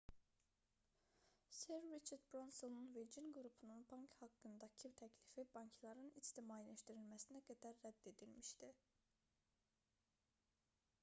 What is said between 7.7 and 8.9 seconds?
rədd edilmişdi